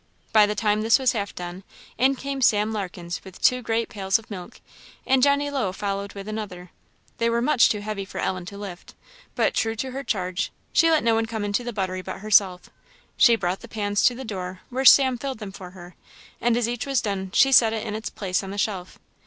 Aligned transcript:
By 0.33 0.47
the 0.47 0.55
time 0.55 0.81
this 0.81 0.97
was 0.97 1.11
half 1.11 1.35
done, 1.35 1.63
in 1.95 2.15
came 2.15 2.41
Sam 2.41 2.73
Larkens 2.73 3.23
with 3.23 3.39
two 3.39 3.61
great 3.61 3.87
pails 3.87 4.17
of 4.17 4.31
milk, 4.31 4.59
and 5.05 5.21
Johnny 5.21 5.51
Low 5.51 5.71
followed 5.71 6.13
with 6.13 6.27
another. 6.27 6.71
They 7.19 7.29
were 7.29 7.39
much 7.39 7.69
too 7.69 7.81
heavy 7.81 8.03
for 8.03 8.17
Ellen 8.17 8.47
to 8.47 8.57
lift, 8.57 8.95
but 9.35 9.53
true 9.53 9.75
to 9.75 9.91
her 9.91 10.03
charge, 10.03 10.51
she 10.73 10.89
let 10.89 11.03
no 11.03 11.13
one 11.13 11.27
come 11.27 11.45
into 11.45 11.63
the 11.63 11.71
buttery 11.71 12.01
but 12.01 12.21
herself; 12.21 12.67
she 13.15 13.35
brought 13.35 13.59
the 13.59 13.67
pans 13.67 14.03
to 14.05 14.15
the 14.15 14.25
door, 14.25 14.61
where 14.71 14.85
Sam 14.85 15.19
filled 15.19 15.37
them 15.37 15.51
for 15.51 15.69
her, 15.69 15.93
and 16.41 16.57
as 16.57 16.67
each 16.67 16.87
was 16.87 17.01
done 17.01 17.29
she 17.31 17.51
set 17.51 17.71
it 17.71 17.85
in 17.85 17.93
its 17.93 18.09
place 18.09 18.41
on 18.41 18.49
the 18.49 18.57
shelf. 18.57 18.97